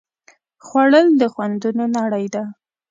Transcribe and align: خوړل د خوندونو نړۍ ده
خوړل 0.65 1.07
د 1.21 1.21
خوندونو 1.33 1.83
نړۍ 1.97 2.25
ده 2.33 2.43